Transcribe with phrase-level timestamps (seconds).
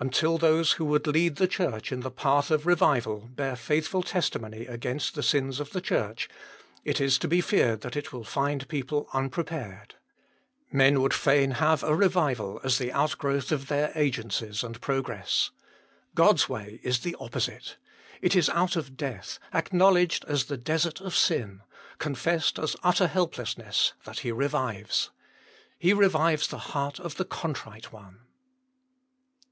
[0.00, 4.66] Until those who would lead the Church in the path of revival bear faithful testimony
[4.66, 6.30] against the sins THE COMING REVIVAL 189 of the Church,
[6.84, 9.94] it is to feared that it will find people unprepared.
[10.72, 15.52] Men would fain have a revival as the outgrowth of their agencies and progress.
[16.16, 17.76] God s way is the opposite:
[18.20, 21.60] it is out of death, acknowledged as the desert of sin,
[21.98, 25.12] confessed as utter helplessness, that He revives.
[25.78, 28.22] He revives the heart of the contrite one.